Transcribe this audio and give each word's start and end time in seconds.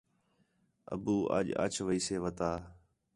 ابو 0.93 1.15
اَڄ 1.35 1.45
اِچ 1.63 1.75
ویسے 1.87 2.15
وتا 2.23 2.51